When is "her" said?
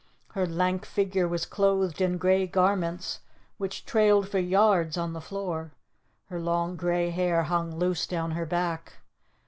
0.29-0.47, 6.25-6.39, 8.31-8.47